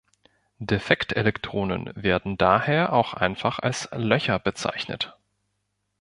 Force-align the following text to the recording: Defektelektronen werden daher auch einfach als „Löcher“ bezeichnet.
Defektelektronen 0.57 1.91
werden 1.93 2.35
daher 2.35 2.91
auch 2.93 3.13
einfach 3.13 3.59
als 3.59 3.87
„Löcher“ 3.91 4.39
bezeichnet. 4.39 5.15